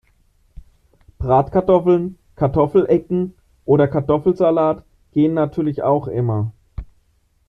Bratkartoffeln, 1.19 2.17
Kartoffelecken 2.35 3.35
oder 3.65 3.87
Kartoffelsalat 3.87 4.83
gehen 5.13 5.35
natürlich 5.35 5.83
auch 5.83 6.07
immer. 6.07 6.53